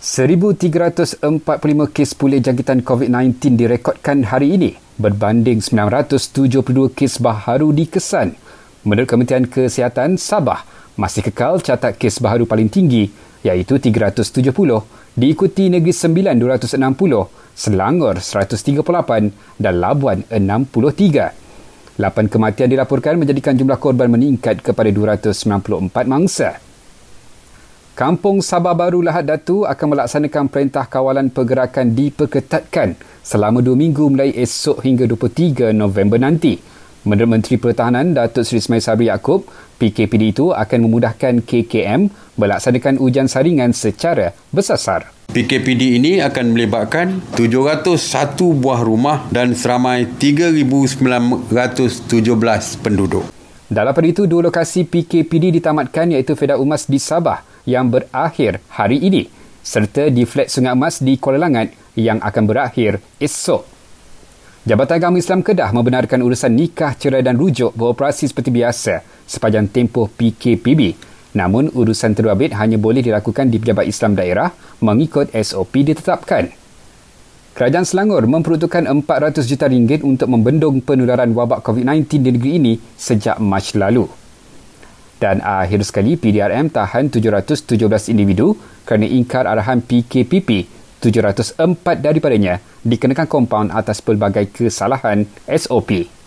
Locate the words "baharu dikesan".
7.20-8.32